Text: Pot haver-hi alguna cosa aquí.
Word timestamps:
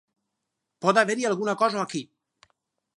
Pot 0.85 1.01
haver-hi 1.03 1.29
alguna 1.31 1.57
cosa 1.63 1.83
aquí. 1.85 2.05